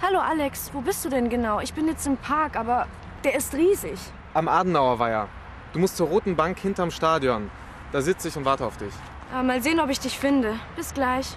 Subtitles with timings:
[0.00, 1.58] Hallo Alex, wo bist du denn genau?
[1.58, 2.86] Ich bin jetzt im Park, aber
[3.24, 3.98] der ist riesig.
[4.32, 5.28] Am Adenauer Weiher.
[5.72, 7.50] Du musst zur roten Bank hinterm Stadion.
[7.90, 8.92] Da sitze ich und warte auf dich.
[9.32, 10.54] Ja, mal sehen, ob ich dich finde.
[10.76, 11.36] Bis gleich.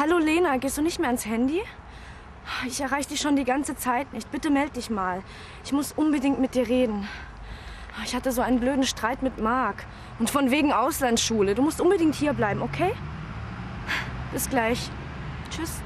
[0.00, 1.60] Hallo Lena, gehst du nicht mehr ans Handy?
[2.66, 4.30] Ich erreiche dich schon die ganze Zeit nicht.
[4.30, 5.22] Bitte meld dich mal.
[5.62, 7.06] Ich muss unbedingt mit dir reden.
[8.02, 9.84] Ich hatte so einen blöden Streit mit Marc.
[10.18, 11.54] Und von wegen Auslandsschule.
[11.54, 12.94] Du musst unbedingt hier bleiben, okay?
[14.32, 14.90] Bis gleich.
[15.50, 15.82] Tschüss.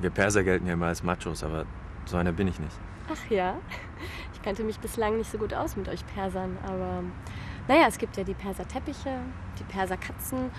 [0.00, 1.64] Wir Perser gelten ja immer als Machos, aber
[2.04, 2.76] so einer bin ich nicht.
[3.12, 3.56] Ach ja,
[4.32, 7.02] ich kannte mich bislang nicht so gut aus mit euch Persern, aber
[7.66, 9.18] naja, es gibt ja die Perserteppiche,
[9.58, 10.50] die Perserkatzen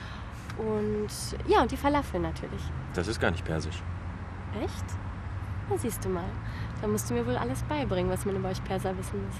[0.58, 1.10] und
[1.48, 2.62] ja, und die Falafel natürlich.
[2.94, 3.82] Das ist gar nicht persisch.
[4.62, 4.86] Echt?
[5.70, 6.26] Na, siehst du mal.
[6.82, 9.36] Da musst du mir wohl alles beibringen, was man über euch Perser wissen muss.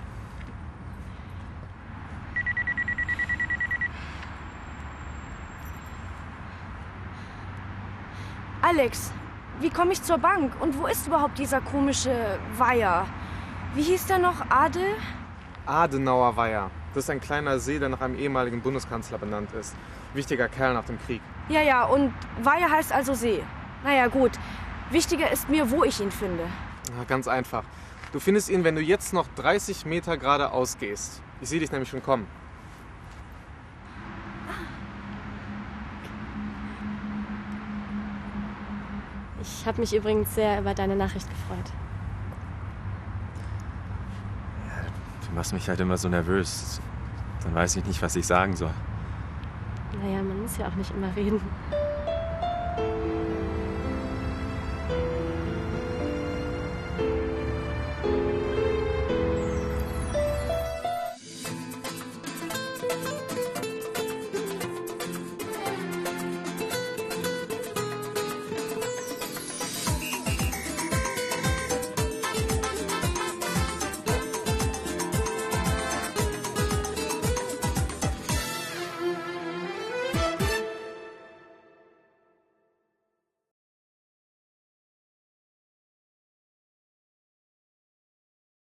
[8.62, 9.12] Alex,
[9.62, 10.54] wie komme ich zur Bank?
[10.60, 13.08] Und wo ist überhaupt dieser komische Weiher?
[13.74, 14.50] Wie hieß der noch?
[14.50, 14.96] Adel?
[15.66, 16.70] Adenauer Weiher.
[16.94, 19.76] Das ist ein kleiner See, der nach einem ehemaligen Bundeskanzler benannt ist.
[20.14, 21.22] Wichtiger Kerl nach dem Krieg.
[21.48, 23.44] Ja, ja, und Weiher heißt also See.
[23.84, 24.32] Naja, gut.
[24.90, 26.44] Wichtiger ist mir, wo ich ihn finde.
[26.96, 27.64] Na, ganz einfach.
[28.12, 31.22] Du findest ihn, wenn du jetzt noch 30 Meter geradeaus gehst.
[31.42, 32.28] Ich sehe dich nämlich schon kommen.
[39.42, 41.72] Ich habe mich übrigens sehr über deine Nachricht gefreut.
[45.28, 46.82] Du machst mich halt immer so nervös.
[47.44, 48.74] Dann weiß ich nicht, was ich sagen soll.
[50.02, 51.40] Naja, man muss ja auch nicht immer reden.